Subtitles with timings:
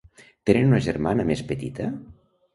[0.49, 1.93] Tenen una germana més petita?